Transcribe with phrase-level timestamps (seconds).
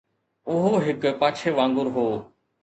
[0.51, 2.07] اهو هڪ پاڇي وانگر هو